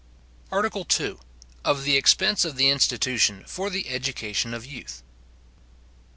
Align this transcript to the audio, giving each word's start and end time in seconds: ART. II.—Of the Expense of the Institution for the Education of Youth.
ART. 0.51 0.75
II.—Of 0.99 1.83
the 1.83 1.95
Expense 1.95 2.43
of 2.43 2.55
the 2.55 2.69
Institution 2.71 3.43
for 3.45 3.69
the 3.69 3.87
Education 3.89 4.51
of 4.55 4.65
Youth. 4.65 5.03